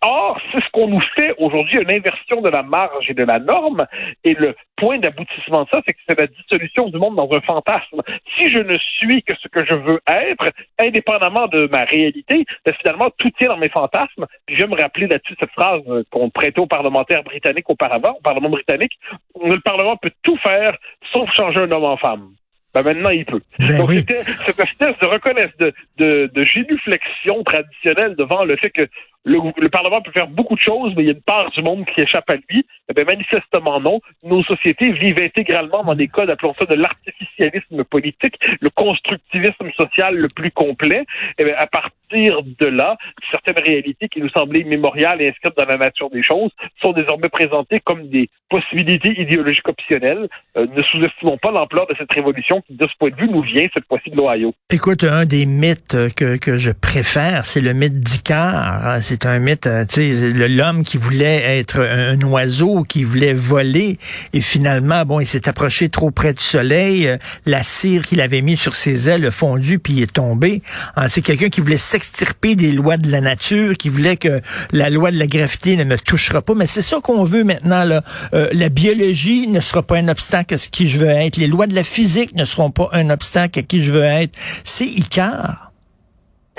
Or, 0.02 0.41
c'est 0.50 0.64
ce 0.64 0.70
qu'on 0.73 0.88
nous 0.88 1.02
fait 1.14 1.35
aujourd'hui, 1.37 1.79
une 1.79 1.91
inversion 1.91 2.41
de 2.41 2.49
la 2.49 2.62
marge 2.62 3.11
et 3.11 3.14
de 3.14 3.25
la 3.25 3.38
norme. 3.38 3.87
Et 4.25 4.32
le 4.32 4.56
point 4.76 4.99
d'aboutissement 4.99 5.64
de 5.64 5.69
ça, 5.70 5.82
c'est 5.87 5.93
que 5.93 5.99
c'est 6.08 6.19
la 6.19 6.26
dissolution 6.26 6.88
du 6.88 6.97
monde 6.97 7.17
dans 7.17 7.29
un 7.31 7.41
fantasme. 7.43 8.00
Si 8.38 8.49
je 8.49 8.58
ne 8.58 8.75
suis 8.79 9.23
que 9.23 9.35
ce 9.43 9.49
que 9.49 9.64
je 9.67 9.75
veux 9.75 10.00
être, 10.06 10.52
indépendamment 10.79 11.49
de 11.49 11.69
ma 11.70 11.85
réalité, 11.85 12.47
ben 12.64 12.75
finalement, 12.81 13.11
tout 13.19 13.31
tient 13.38 13.49
dans 13.49 13.58
mes 13.58 13.69
fantasmes. 13.69 14.26
Puis 14.47 14.56
je 14.56 14.64
vais 14.64 14.70
me 14.75 14.81
rappeler 14.81 15.06
là-dessus 15.06 15.37
cette 15.38 15.52
phrase 15.52 15.82
qu'on 16.11 16.31
prêtait 16.31 16.61
aux 16.61 16.67
parlementaires 16.67 17.23
britanniques 17.23 17.69
auparavant, 17.69 18.17
au 18.19 18.23
Parlement 18.23 18.49
britannique. 18.49 18.99
Le 19.43 19.58
Parlement 19.58 19.97
peut 19.99 20.12
tout 20.23 20.37
faire, 20.38 20.73
sauf 21.12 21.31
changer 21.35 21.61
un 21.61 21.70
homme 21.73 21.85
en 21.85 21.99
femme. 21.99 22.31
Ben 22.73 22.85
maintenant, 22.85 23.11
il 23.11 23.25
peut. 23.25 23.41
Ben 23.58 23.79
Donc, 23.79 23.91
c'était 23.91 24.23
cette 24.23 24.61
espèce 24.61 24.97
de 25.02 25.06
reconnaissance, 25.06 25.56
de, 25.58 25.73
de, 25.99 26.31
de 26.32 26.43
génuflexion 26.43 27.43
traditionnelle 27.43 28.14
devant 28.14 28.44
le 28.44 28.56
fait 28.56 28.70
que 28.70 28.88
le, 29.25 29.69
Parlement 29.69 30.00
peut 30.00 30.12
faire 30.12 30.28
beaucoup 30.28 30.55
de 30.55 30.61
choses, 30.61 30.93
mais 30.96 31.02
il 31.02 31.06
y 31.06 31.11
a 31.11 31.12
une 31.12 31.22
part 31.22 31.50
du 31.50 31.62
monde 31.62 31.84
qui 31.87 32.00
échappe 32.00 32.28
à 32.31 32.37
lui. 32.37 32.67
Eh 32.88 32.94
bien, 32.94 33.05
manifestement 33.05 33.80
non. 33.80 34.00
Nos 34.25 34.42
sociétés 34.42 34.92
vivent 34.92 35.21
intégralement 35.23 35.85
dans 35.85 35.95
des 35.95 36.09
codes, 36.09 36.30
appelons 36.30 36.54
ça 36.59 36.66
de 36.66 36.75
l'artificialisme 36.75 37.85
politique, 37.85 38.37
le 38.61 38.71
constructivisme 38.71 39.71
social 39.76 40.16
le 40.16 40.28
plus 40.28 40.50
complet. 40.50 41.04
Eh 41.38 41.45
bien, 41.45 41.54
à 41.59 41.66
partir 41.66 42.42
de 42.42 42.66
là, 42.66 42.97
certaines 43.30 43.62
réalités 43.62 44.09
qui 44.09 44.21
nous 44.21 44.30
semblaient 44.30 44.61
immémoriales 44.61 45.23
et 45.23 45.28
inscrites 45.28 45.56
dans 45.56 45.66
la 45.66 45.76
nature 45.76 46.11
des 46.11 46.23
choses 46.23 46.50
sont 46.83 46.92
désormais 46.92 47.28
présentées 47.28 47.80
comme 47.80 48.09
des 48.09 48.28
possibilités 48.49 49.21
idéologiques 49.21 49.68
optionnelles. 49.68 50.26
Euh, 50.56 50.66
ne 50.66 50.83
sous-estimons 50.83 51.38
pas 51.38 51.52
l'ampleur 51.52 51.87
de 51.87 51.95
cette 51.97 52.12
révolution 52.12 52.62
qui, 52.62 52.75
de 52.75 52.85
ce 52.85 52.97
point 52.99 53.11
de 53.11 53.16
vue, 53.16 53.28
nous 53.28 53.42
vient 53.42 53.68
cette 53.73 53.87
fois-ci 53.87 54.11
de 54.11 54.16
l'Ohio. 54.16 54.54
Écoute, 54.73 55.04
un 55.04 55.25
des 55.25 55.47
mythes 55.47 55.97
que, 56.16 56.37
que 56.37 56.56
je 56.56 56.73
préfère, 56.73 57.45
c'est 57.45 57.61
le 57.61 57.73
mythe 57.73 58.00
d'Icare 58.00 59.00
c'est 59.11 59.26
un 59.26 59.40
mythe, 59.40 59.67
euh, 59.67 59.85
l'homme 60.49 60.85
qui 60.85 60.97
voulait 60.97 61.59
être 61.59 61.81
un, 61.81 62.21
oiseau, 62.23 62.85
qui 62.85 63.02
voulait 63.02 63.35
voler, 63.35 63.99
et 64.33 64.40
finalement, 64.40 65.05
bon, 65.05 65.19
il 65.19 65.26
s'est 65.26 65.49
approché 65.49 65.88
trop 65.88 66.12
près 66.12 66.33
du 66.33 66.45
soleil, 66.45 67.09
euh, 67.09 67.17
la 67.45 67.64
cire 67.64 68.02
qu'il 68.02 68.21
avait 68.21 68.40
mis 68.40 68.57
sur 68.57 68.76
ses 68.76 69.09
ailes 69.09 69.26
a 69.26 69.33
fondu, 69.33 69.81
puis 69.81 69.95
il 69.95 70.02
est 70.05 70.12
tombé. 70.12 70.62
Ah, 70.95 71.09
c'est 71.09 71.23
quelqu'un 71.23 71.49
qui 71.49 71.61
voulait 71.61 71.76
s'extirper 71.76 72.55
des 72.55 72.71
lois 72.71 72.99
de 72.99 73.11
la 73.11 73.21
nature, 73.21 73.76
qui 73.76 73.88
voulait 73.88 74.17
que 74.17 74.40
la 74.71 74.90
loi 74.90 75.11
de 75.11 75.19
la 75.19 75.26
gravité 75.26 75.76
ne 75.76 75.83
me 75.83 75.99
touchera 75.99 76.40
pas. 76.40 76.55
Mais 76.55 76.69
c'est 76.69 76.81
ça 76.81 76.99
qu'on 77.02 77.25
veut 77.25 77.43
maintenant, 77.43 77.83
là. 77.83 78.05
Euh, 78.33 78.49
la 78.52 78.69
biologie 78.69 79.49
ne 79.49 79.59
sera 79.59 79.83
pas 79.83 79.97
un 79.97 80.07
obstacle 80.07 80.55
à 80.55 80.59
ce 80.59 80.69
qui 80.69 80.87
je 80.87 81.00
veux 81.00 81.09
être. 81.09 81.37
Les 81.37 81.49
lois 81.49 81.67
de 81.67 81.75
la 81.75 81.83
physique 81.83 82.37
ne 82.37 82.45
seront 82.45 82.71
pas 82.71 82.88
un 82.93 83.11
obstacle 83.11 83.59
à 83.59 83.62
qui 83.62 83.83
je 83.83 83.90
veux 83.90 84.05
être. 84.05 84.38
C'est 84.62 84.87
Icar. 84.87 85.70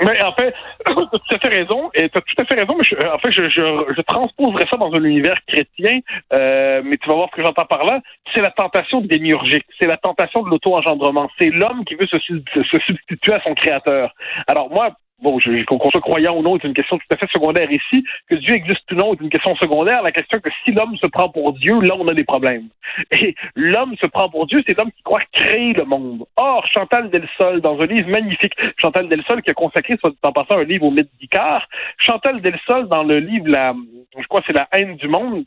Mais 0.04 0.22
en 0.22 0.32
fait, 0.32 0.54
tu 0.86 0.92
as 0.92 0.94
tout 0.94 1.34
à 1.34 1.38
fait 1.38 1.56
raison. 1.56 1.90
Et 1.94 2.08
tu 2.08 2.18
as 2.18 2.20
tout 2.20 2.42
à 2.42 2.44
fait 2.44 2.54
raison, 2.54 2.74
mais 2.76 2.84
je, 2.84 2.94
en 2.94 3.18
fait, 3.18 3.30
je, 3.30 3.44
je, 3.44 3.94
je, 3.96 4.02
transposerais 4.02 4.66
ça 4.70 4.76
dans 4.76 4.92
un 4.92 5.04
univers 5.04 5.38
chrétien, 5.46 6.00
euh, 6.32 6.82
mais 6.84 6.96
tu 6.96 7.08
vas 7.08 7.14
voir 7.14 7.28
ce 7.30 7.36
que 7.36 7.42
j'entends 7.44 7.66
par 7.66 7.84
là. 7.84 8.00
C'est 8.34 8.42
la 8.42 8.50
tentation 8.50 9.00
de 9.00 9.06
démiurgique. 9.06 9.66
C'est 9.80 9.86
la 9.86 9.96
tentation 9.96 10.42
de 10.42 10.50
l'auto-engendrement. 10.50 11.30
C'est 11.38 11.50
l'homme 11.50 11.84
qui 11.84 11.94
veut 11.94 12.06
se, 12.06 12.18
se, 12.18 12.78
substituer 12.80 13.34
à 13.34 13.40
son 13.42 13.54
créateur. 13.54 14.14
Alors 14.46 14.70
moi, 14.70 14.90
bon, 15.22 15.38
qu'on 15.66 15.90
soit 15.90 16.00
croyant 16.00 16.36
ou 16.36 16.42
non 16.42 16.56
est 16.56 16.64
une 16.64 16.74
question 16.74 16.98
tout 16.98 17.06
à 17.10 17.16
fait 17.16 17.28
secondaire 17.32 17.70
ici. 17.70 18.04
Que 18.28 18.34
Dieu 18.34 18.54
existe 18.54 18.90
ou 18.92 18.94
non 18.96 19.14
est 19.14 19.20
une 19.20 19.30
question 19.30 19.54
secondaire. 19.56 20.02
La 20.02 20.12
question 20.12 20.40
que 20.40 20.50
si 20.64 20.72
l'homme 20.72 20.96
se 20.96 21.06
prend 21.06 21.28
pour 21.28 21.52
Dieu, 21.54 21.80
là, 21.80 21.94
on 21.98 22.06
a 22.08 22.14
des 22.14 22.24
problèmes. 22.24 22.68
Et 23.12 23.34
l'homme 23.54 23.94
se 24.00 24.06
prend 24.06 24.28
pour 24.28 24.46
Dieu, 24.46 24.62
c'est 24.66 24.76
l'homme 24.76 24.92
qui 24.92 25.02
croit 25.02 25.20
créer 25.32 25.72
le 25.72 25.84
monde. 25.84 26.24
Or, 26.36 26.66
Chantal 26.66 27.10
Delsol, 27.10 27.60
dans 27.60 27.80
un 27.80 27.86
livre 27.86 28.10
magnifique, 28.10 28.54
Chantal 28.76 29.08
Delsol 29.08 29.42
qui 29.42 29.50
a 29.50 29.54
consacré, 29.54 29.96
en 30.22 30.32
passant, 30.32 30.58
un 30.58 30.64
livre 30.64 30.86
au 30.86 30.90
mythe 30.90 31.10
d'Icare, 31.20 31.66
Chantal 31.98 32.40
Delsol, 32.40 32.88
dans 32.88 33.04
le 33.04 33.18
livre, 33.18 33.48
la, 33.48 33.74
je 34.18 34.26
crois 34.26 34.42
c'est 34.46 34.52
La 34.52 34.68
haine 34.72 34.96
du 34.96 35.08
monde, 35.08 35.44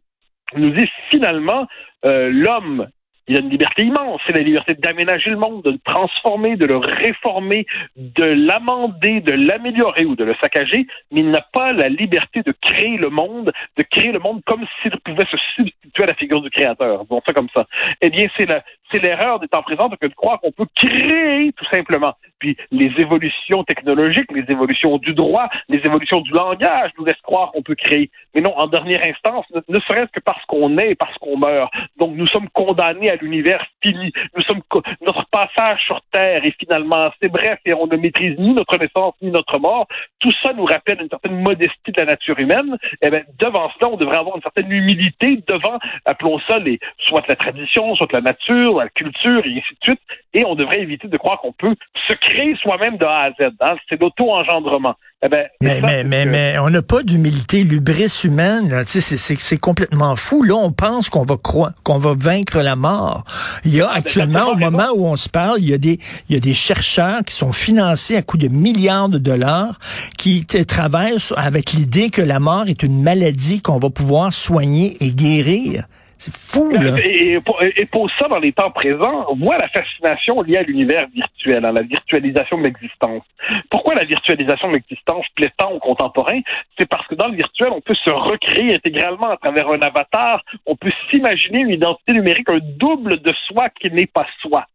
nous 0.55 0.71
dit 0.71 0.89
finalement, 1.09 1.67
euh, 2.05 2.29
l'homme 2.31 2.87
il 3.27 3.35
a 3.35 3.39
une 3.39 3.49
liberté 3.49 3.83
immense. 3.83 4.21
C'est 4.27 4.35
la 4.35 4.43
liberté 4.43 4.75
d'aménager 4.75 5.29
le 5.31 5.37
monde, 5.37 5.63
de 5.63 5.71
le 5.71 5.79
transformer, 5.79 6.55
de 6.55 6.65
le 6.65 6.77
réformer, 6.77 7.65
de 7.95 8.23
l'amender, 8.23 9.21
de 9.21 9.31
l'améliorer 9.31 10.05
ou 10.05 10.15
de 10.15 10.23
le 10.23 10.35
saccager, 10.41 10.87
mais 11.11 11.21
il 11.21 11.31
n'a 11.31 11.41
pas 11.41 11.73
la 11.73 11.89
liberté 11.89 12.43
de 12.43 12.53
créer 12.61 12.97
le 12.97 13.09
monde, 13.09 13.51
de 13.77 13.83
créer 13.83 14.11
le 14.11 14.19
monde 14.19 14.41
comme 14.45 14.65
s'il 14.81 14.97
pouvait 14.99 15.25
se 15.31 15.37
substituer 15.55 16.03
à 16.03 16.07
la 16.07 16.13
figure 16.13 16.41
du 16.41 16.49
créateur. 16.49 17.05
Bon, 17.05 17.21
ça 17.25 17.33
comme 17.33 17.49
ça. 17.55 17.67
Eh 18.01 18.09
bien, 18.09 18.27
c'est 18.37 18.45
la, 18.45 18.63
c'est 18.91 19.01
l'erreur 19.01 19.39
des 19.39 19.47
temps 19.47 19.63
présents 19.63 19.89
que 19.89 20.07
de 20.07 20.13
croire 20.13 20.39
qu'on 20.39 20.51
peut 20.51 20.65
créer 20.75 21.51
tout 21.53 21.65
simplement. 21.71 22.13
Puis 22.39 22.57
les 22.71 22.91
évolutions 22.97 23.63
technologiques, 23.63 24.31
les 24.31 24.45
évolutions 24.49 24.97
du 24.97 25.13
droit, 25.13 25.49
les 25.69 25.79
évolutions 25.79 26.21
du 26.21 26.31
langage 26.31 26.91
nous 26.97 27.05
laissent 27.05 27.21
croire 27.21 27.51
qu'on 27.51 27.61
peut 27.61 27.75
créer. 27.75 28.09
Mais 28.33 28.41
non, 28.41 28.53
en 28.57 28.67
dernière 28.67 29.03
instance, 29.03 29.45
ne, 29.51 29.79
serait-ce 29.79 30.11
que 30.11 30.19
parce 30.19 30.43
qu'on 30.45 30.77
est 30.77 30.91
et 30.91 30.95
parce 30.95 31.17
qu'on 31.17 31.37
meurt. 31.37 31.71
Donc 31.97 32.15
nous 32.15 32.27
sommes 32.27 32.49
condamnés 32.49 33.09
à 33.09 33.15
l'univers 33.15 33.65
fini. 33.83 34.11
Nous 34.35 34.43
sommes 34.43 34.61
notre 35.01 35.25
passage 35.29 35.83
sur 35.85 36.01
Terre 36.11 36.43
est 36.45 36.55
finalement 36.59 37.05
assez 37.05 37.29
bref 37.29 37.59
et 37.65 37.73
on 37.73 37.87
ne 37.87 37.95
maîtrise 37.95 38.37
ni 38.37 38.53
notre 38.53 38.77
naissance 38.77 39.13
ni 39.21 39.31
notre 39.31 39.59
mort. 39.59 39.87
Tout 40.19 40.31
ça 40.43 40.53
nous 40.53 40.65
rappelle 40.65 41.01
une 41.01 41.09
certaine 41.09 41.39
modestie 41.41 41.91
de 41.91 42.01
la 42.01 42.05
nature 42.05 42.37
humaine. 42.39 42.77
Eh 43.01 43.09
bien, 43.09 43.23
devant 43.39 43.69
cela, 43.77 43.91
on 43.91 43.97
devrait 43.97 44.17
avoir 44.17 44.35
une 44.35 44.41
certaine 44.41 44.71
humilité 44.71 45.39
devant, 45.47 45.79
appelons 46.05 46.39
ça 46.47 46.59
soit 46.99 47.23
la 47.27 47.35
tradition, 47.35 47.95
soit 47.95 48.11
la 48.13 48.21
nature, 48.21 48.74
la 48.83 48.89
culture, 48.89 49.45
et 49.45 49.49
ainsi 49.49 49.73
de 49.81 49.83
suite. 49.83 50.01
Et 50.33 50.45
on 50.45 50.55
devrait 50.55 50.81
éviter 50.81 51.07
de 51.07 51.17
croire 51.17 51.39
qu'on 51.39 51.53
peut 51.53 51.75
se 52.07 52.13
créer 52.13 52.55
soi-même 52.61 52.97
de 52.97 53.05
A 53.05 53.23
à 53.23 53.29
Z. 53.31 53.53
Hein. 53.61 53.75
C'est 53.89 53.99
l'auto-engendrement. 54.01 54.95
Eh 55.23 55.29
ben, 55.29 55.47
mais, 55.61 55.81
mais, 55.81 56.03
mais, 56.03 56.25
mais, 56.25 56.57
on 56.59 56.69
n'a 56.69 56.81
pas 56.81 57.01
d'humilité, 57.01 57.63
l'ubris 57.63 58.21
humaine. 58.23 58.83
C'est 58.85 59.57
complètement 59.57 60.15
fou. 60.15 60.43
Là, 60.43 60.55
on 60.55 60.71
pense 60.71 61.09
qu'on 61.09 61.23
va 61.23 61.37
croire, 61.37 61.71
qu'on 61.83 61.97
va 61.97 62.13
vaincre 62.15 62.61
la 62.61 62.75
mort. 62.75 63.23
Il 63.63 63.75
y 63.75 63.81
a 63.81 63.89
actuellement, 63.89 64.49
au 64.51 64.55
moment 64.55 64.89
où 64.93 65.05
on 65.05 65.15
se 65.15 65.29
parle, 65.29 65.57
il 65.61 65.69
y 65.69 65.73
a 65.73 65.77
des, 65.77 65.97
il 66.29 66.35
y 66.35 66.37
a 66.37 66.41
des 66.41 66.53
chercheurs 66.53 67.21
qui 67.25 67.33
sont 67.33 67.53
financés 67.53 68.15
à 68.17 68.21
coût 68.21 68.37
de 68.37 68.49
milliards 68.49 69.09
de 69.09 69.17
dollars 69.17 69.79
qui 70.17 70.45
travaillent 70.45 71.17
avec 71.37 71.71
l'idée 71.71 72.09
que 72.09 72.21
la 72.21 72.39
mort 72.39 72.65
est 72.67 72.83
une 72.83 73.01
maladie 73.01 73.61
qu'on 73.61 73.79
va 73.79 73.89
pouvoir 73.89 74.33
soigner 74.33 74.97
et 74.99 75.11
guérir. 75.11 75.85
C'est 76.17 76.33
fou, 76.33 76.71
là. 76.71 76.97
Et, 77.03 77.39
pour, 77.85 78.09
ça, 78.19 78.27
dans 78.27 78.39
les 78.39 78.51
temps 78.51 78.71
présents, 78.71 79.27
voit 79.35 79.57
la 79.57 79.67
fascination 79.69 80.41
liée 80.41 80.57
à 80.57 80.63
l'univers 80.63 81.07
virtuel, 81.13 81.65
à 81.65 81.71
la 81.71 81.81
virtualisation 81.81 82.57
de 82.57 82.63
l'existence. 82.63 83.23
Pourquoi 83.69 83.95
la 83.95 84.05
virtualisation 84.05 84.69
de 84.69 84.75
l'existence 84.75 85.25
plaît 85.35 85.51
tant 85.57 85.71
aux 85.71 85.79
contemporains? 85.79 86.41
C'est 86.77 86.87
parce 86.87 87.05
que 87.07 87.15
dans 87.15 87.27
le 87.27 87.35
virtuel, 87.35 87.69
on 87.71 87.81
peut 87.81 87.95
se 87.95 88.11
recréer 88.11 88.75
intégralement 88.75 89.29
à 89.29 89.37
travers 89.37 89.69
un 89.69 89.81
avatar. 89.81 90.43
On 90.65 90.75
peut 90.75 90.91
s'imaginer 91.09 91.59
une 91.59 91.71
identité 91.71 92.13
numérique, 92.13 92.49
un 92.51 92.59
double 92.61 93.21
de 93.21 93.33
soi 93.47 93.69
qui 93.69 93.91
n'est 93.91 94.07
pas 94.07 94.25
soi. 94.41 94.65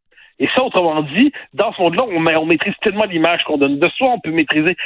Et 0.40 0.48
ça, 0.54 0.64
autrement 0.64 1.02
dit, 1.02 1.32
dans 1.54 1.72
ce 1.72 1.82
monde-là, 1.82 2.04
on, 2.08 2.46
maîtrise 2.46 2.74
tellement 2.82 3.04
l'image 3.04 3.44
qu'on 3.44 3.58
donne 3.58 3.78
de 3.78 3.88
soi, 3.90 4.08
on 4.08 4.20
peut 4.20 4.30
maîtriser, 4.30 4.76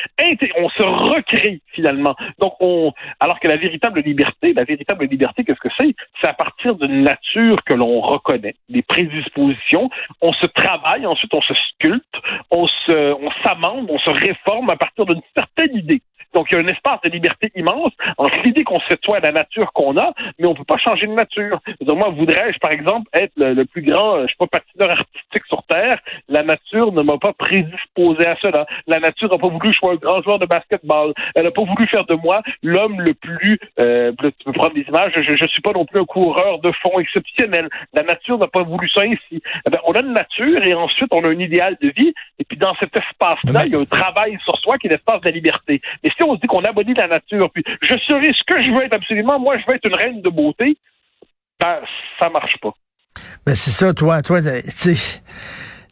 on 0.59 0.69
se 0.69 0.83
recrée 0.83 1.61
finalement. 1.73 2.17
Donc, 2.41 2.55
on, 2.61 2.93
alors 3.21 3.39
que 3.41 3.49
la 3.49 3.57
véritable 3.57 4.01
liberté, 4.01 4.53
la 4.53 4.65
véritable 4.65 5.07
liberté, 5.07 5.45
qu'est-ce 5.45 5.61
que 5.61 5.75
c'est? 5.79 5.95
C'est 6.21 6.29
à 6.29 6.35
partir 6.35 6.75
d'une 6.75 7.03
nature 7.03 7.57
que 7.65 7.73
l'on 7.73 8.01
reconnaît, 8.01 8.55
des 8.69 8.83
prédispositions. 8.83 9.89
On 10.21 10.33
se 10.33 10.47
travaille, 10.47 11.07
ensuite 11.07 11.33
on 11.33 11.43
se 11.43 11.55
sculpte, 11.55 12.17
on 12.51 12.67
on 12.89 13.31
s'amende, 13.45 13.91
on 13.91 13.99
se 13.99 14.11
réforme 14.11 14.71
à 14.71 14.77
partir 14.77 15.07
d'une 15.07 15.23
certaine 15.37 15.77
idée. 15.77 16.03
Donc, 16.35 16.49
il 16.50 16.55
y 16.55 16.57
a 16.59 16.61
un 16.61 16.67
espace 16.67 17.00
de 17.03 17.09
liberté 17.09 17.50
immense 17.55 17.93
entre 18.19 18.37
l'idée 18.45 18.64
qu'on 18.64 18.81
se 18.81 18.95
de 18.95 19.23
la 19.23 19.33
nature 19.33 19.73
qu'on 19.73 19.97
a, 19.97 20.12
mais 20.38 20.47
on 20.47 20.55
peut 20.55 20.64
pas 20.64 20.79
changer 20.79 21.07
de 21.07 21.12
nature. 21.12 21.61
Donc, 21.81 21.99
moi, 21.99 22.11
voudrais-je, 22.11 22.59
par 22.59 22.73
exemple, 22.73 23.09
être 23.12 23.33
le, 23.37 23.64
plus 23.64 23.83
grand, 23.83 24.23
je 24.23 24.29
sais 24.29 24.35
pas, 24.38 24.47
patineur 24.47 24.91
artistique 24.91 25.47
sur. 25.47 25.63
La 26.35 26.43
nature 26.43 26.91
ne 26.93 27.03
m'a 27.03 27.17
pas 27.17 27.33
prédisposé 27.33 28.26
à 28.26 28.35
cela. 28.43 28.67
La 28.88 28.99
nature 28.99 29.31
n'a 29.31 29.38
pas 29.38 29.47
voulu 29.47 29.69
que 29.69 29.73
je 29.73 29.79
sois 29.79 29.93
un 29.93 29.97
grand 29.97 30.21
joueur 30.21 30.41
de 30.41 30.47
basketball. 30.47 31.14
Elle 31.37 31.45
n'a 31.45 31.53
pas 31.53 31.62
voulu 31.62 31.87
faire 31.87 32.05
de 32.07 32.14
moi 32.14 32.43
l'homme 32.64 33.00
le 33.00 33.14
plus, 33.14 33.57
euh, 33.79 34.11
tu 34.21 34.45
peux 34.45 34.53
prendre 34.53 34.75
des 34.75 34.83
images, 34.83 35.12
je, 35.14 35.45
ne 35.45 35.49
suis 35.49 35.62
pas 35.62 35.71
non 35.71 35.85
plus 35.85 36.00
un 36.00 36.05
coureur 36.05 36.59
de 36.59 36.73
fond 36.83 36.99
exceptionnel. 36.99 37.69
La 37.93 38.03
nature 38.03 38.37
n'a 38.37 38.49
pas 38.49 38.64
voulu 38.64 38.88
ça 38.88 39.07
ici. 39.07 39.41
Eh 39.64 39.71
on 39.87 39.93
a 39.93 40.00
une 40.00 40.12
nature 40.12 40.61
et 40.64 40.75
ensuite 40.75 41.09
on 41.12 41.23
a 41.23 41.29
un 41.29 41.38
idéal 41.38 41.76
de 41.81 41.93
vie. 41.97 42.12
Et 42.41 42.45
puis 42.45 42.57
dans 42.57 42.75
cet 42.81 42.97
espace-là, 42.97 43.67
il 43.67 43.73
y 43.73 43.76
a 43.76 43.79
un 43.79 43.85
travail 43.85 44.37
sur 44.45 44.59
soi 44.59 44.76
qui 44.79 44.88
est 44.88 44.91
l'espace 44.91 45.21
de 45.21 45.29
la 45.29 45.35
liberté. 45.35 45.81
Et 46.03 46.11
si 46.17 46.23
on 46.25 46.35
se 46.35 46.41
dit 46.41 46.49
qu'on 46.49 46.64
abolit 46.64 46.95
la 46.95 47.07
nature, 47.07 47.49
puis 47.53 47.62
je 47.81 47.97
serai 48.09 48.33
ce 48.33 48.43
que 48.45 48.61
je 48.61 48.71
veux 48.71 48.83
être 48.83 48.97
absolument, 48.97 49.38
moi 49.38 49.57
je 49.59 49.64
veux 49.69 49.76
être 49.76 49.87
une 49.87 49.95
reine 49.95 50.21
de 50.21 50.31
beauté, 50.31 50.76
ben, 51.61 51.79
ça 52.19 52.29
marche 52.29 52.57
pas. 52.61 52.73
Ben 53.47 53.55
c'est 53.55 53.71
ça, 53.71 53.95
toi, 53.95 54.23
toi, 54.23 54.41
tu 54.43 54.95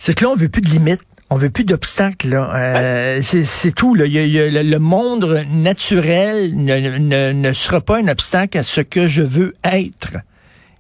c'est 0.04 0.14
que 0.14 0.25
là 0.25 0.30
on 0.30 0.37
veut 0.37 0.49
plus 0.49 0.62
de 0.62 0.68
limites. 0.68 1.02
On 1.30 1.37
veut 1.37 1.49
plus 1.49 1.64
d'obstacles. 1.64 2.35
Euh, 2.35 3.21
c'est 3.23 3.73
tout. 3.73 3.94
Là. 3.94 4.04
le 4.06 4.78
monde 4.78 5.44
naturel 5.49 6.52
ne, 6.56 7.32
ne 7.32 7.52
sera 7.52 7.80
pas 7.80 7.99
un 7.99 8.09
obstacle 8.09 8.59
à 8.59 8.64
ce 8.64 8.80
que 8.80 9.06
je 9.06 9.23
veux 9.23 9.54
être. 9.64 10.16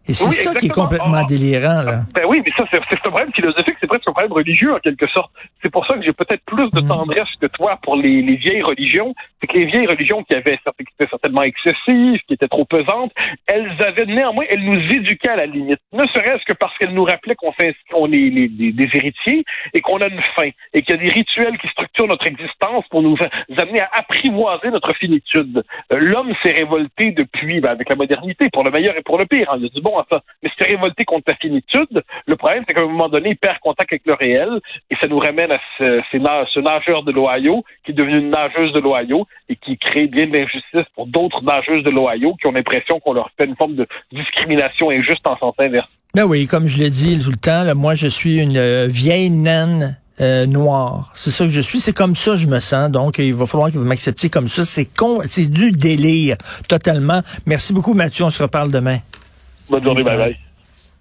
Et 0.08 0.14
c'est 0.14 0.30
ça 0.32 0.54
qui 0.54 0.66
est 0.66 0.68
complètement 0.68 1.22
ah, 1.22 1.24
délirant, 1.24 1.82
là. 1.82 2.00
Ben 2.14 2.24
oui, 2.26 2.42
mais 2.44 2.52
ça, 2.56 2.64
c'est 2.70 2.78
un 2.78 3.10
problème 3.10 3.32
philosophique, 3.32 3.76
c'est 3.80 3.86
presque 3.86 4.08
un 4.08 4.12
problème 4.12 4.32
religieux, 4.32 4.74
en 4.74 4.78
quelque 4.78 5.08
sorte. 5.08 5.30
C'est 5.62 5.70
pour 5.70 5.86
ça 5.86 5.94
que 5.94 6.02
j'ai 6.02 6.12
peut-être 6.12 6.42
plus 6.44 6.68
de 6.70 6.80
mm. 6.80 6.88
tendresse 6.88 7.28
que 7.40 7.46
toi 7.46 7.78
pour 7.82 7.96
les, 7.96 8.20
les 8.22 8.36
vieilles 8.36 8.62
religions. 8.62 9.14
C'est 9.40 9.46
que 9.46 9.58
les 9.58 9.66
vieilles 9.66 9.86
religions 9.86 10.22
qui 10.24 10.34
avaient 10.34 10.58
qui 10.58 10.94
étaient 10.98 11.10
certainement 11.10 11.42
excessives, 11.42 12.20
qui 12.26 12.34
étaient 12.34 12.48
trop 12.48 12.64
pesantes, 12.64 13.12
elles 13.46 13.70
avaient 13.80 14.06
néanmoins, 14.06 14.44
elles 14.50 14.64
nous 14.64 14.80
éduquaient 14.92 15.30
à 15.30 15.36
la 15.36 15.46
limite. 15.46 15.78
Ne 15.92 16.04
serait-ce 16.06 16.44
que 16.44 16.52
parce 16.52 16.76
qu'elles 16.78 16.94
nous 16.94 17.04
rappelaient 17.04 17.34
qu'on 17.34 17.52
qu'on 17.92 18.12
est 18.12 18.30
les, 18.30 18.48
des 18.48 18.88
héritiers 18.94 19.44
et 19.74 19.80
qu'on 19.80 19.98
a 19.98 20.08
une 20.08 20.22
fin. 20.36 20.48
Et 20.72 20.82
qu'il 20.82 20.96
y 20.96 20.98
a 20.98 21.02
des 21.02 21.10
rituels 21.10 21.58
qui 21.58 21.68
structurent 21.68 22.08
notre 22.08 22.26
existence 22.26 22.84
pour 22.90 23.02
nous 23.02 23.16
amener 23.56 23.80
à 23.80 23.90
apprivoiser 23.92 24.70
notre 24.70 24.94
finitude. 24.96 25.62
Euh, 25.92 25.98
l'homme 25.98 26.32
s'est 26.42 26.52
révolté 26.52 27.12
depuis, 27.12 27.60
ben, 27.60 27.70
avec 27.70 27.88
la 27.88 27.96
modernité, 27.96 28.48
pour 28.52 28.64
le 28.64 28.70
meilleur 28.70 28.96
et 28.96 29.02
pour 29.02 29.18
le 29.18 29.26
pire. 29.26 29.50
Hein. 29.50 29.58
Il 29.60 29.66
a 29.66 29.68
dit, 29.68 29.80
bon, 29.80 29.91
mais 30.42 30.50
c'est 30.58 30.66
révolté 30.66 31.04
contre 31.04 31.24
la 31.28 31.36
finitude. 31.36 32.02
Le 32.26 32.36
problème, 32.36 32.64
c'est 32.66 32.74
qu'à 32.74 32.82
un 32.82 32.86
moment 32.86 33.08
donné, 33.08 33.30
il 33.30 33.36
perd 33.36 33.58
contact 33.60 33.92
avec 33.92 34.02
le 34.06 34.14
réel 34.14 34.60
et 34.90 34.96
ça 35.00 35.06
nous 35.06 35.18
ramène 35.18 35.52
à 35.52 35.58
ce, 35.78 36.58
nageur 36.58 37.02
de 37.02 37.12
l'Ohio 37.12 37.64
qui 37.84 37.92
est 37.92 37.94
devenu 37.94 38.18
une 38.18 38.30
nageuse 38.30 38.72
de 38.72 38.80
l'Ohio 38.80 39.26
et 39.48 39.56
qui 39.56 39.76
crée 39.78 40.06
bien 40.06 40.26
de 40.26 40.32
l'injustice 40.32 40.86
pour 40.94 41.06
d'autres 41.06 41.42
nageuses 41.42 41.84
de 41.84 41.90
l'Ohio 41.90 42.34
qui 42.36 42.46
ont 42.46 42.52
l'impression 42.52 43.00
qu'on 43.00 43.12
leur 43.12 43.30
fait 43.36 43.46
une 43.46 43.56
forme 43.56 43.74
de 43.74 43.86
discrimination 44.12 44.90
injuste 44.90 45.26
en 45.26 45.36
sens 45.38 45.54
inverse. 45.58 45.88
Ben 46.14 46.24
oui, 46.24 46.46
comme 46.46 46.68
je 46.68 46.78
le 46.78 46.90
dis 46.90 47.18
tout 47.22 47.30
le 47.30 47.36
temps, 47.36 47.74
moi 47.74 47.94
je 47.94 48.06
suis 48.06 48.38
une 48.38 48.58
euh, 48.58 48.86
vieille 48.86 49.30
naine 49.30 49.96
euh, 50.20 50.46
noire. 50.46 51.10
C'est 51.14 51.30
ça 51.30 51.44
que 51.44 51.50
je 51.50 51.60
suis. 51.60 51.80
C'est 51.80 51.94
comme 51.94 52.14
ça 52.14 52.32
que 52.32 52.36
je 52.36 52.46
me 52.46 52.60
sens. 52.60 52.90
Donc, 52.90 53.18
il 53.18 53.34
va 53.34 53.46
falloir 53.46 53.70
que 53.70 53.78
vous 53.78 53.84
m'acceptiez 53.84 54.28
comme 54.28 54.48
ça. 54.48 54.64
C'est 54.64 54.84
con, 54.84 55.20
c'est 55.26 55.50
du 55.50 55.72
délire, 55.72 56.36
totalement. 56.68 57.22
Merci 57.46 57.72
beaucoup, 57.72 57.94
Mathieu. 57.94 58.24
On 58.24 58.30
se 58.30 58.42
reparle 58.42 58.70
demain. 58.70 58.98
Bonne 59.70 59.84
journée, 59.84 60.04
bye 60.04 60.18
bye. 60.18 60.38